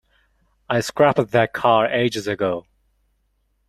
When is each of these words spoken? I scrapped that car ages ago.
I 0.67 0.79
scrapped 0.79 1.27
that 1.29 1.53
car 1.53 1.85
ages 1.85 2.25
ago. 2.25 2.65